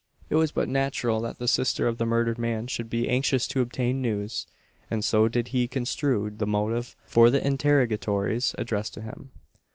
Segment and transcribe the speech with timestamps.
[0.31, 3.61] It was but natural that the sister of the murdered man should be anxious to
[3.61, 4.47] obtain news;
[4.89, 9.29] and so did he construe the motive for the interrogatories addressed to him.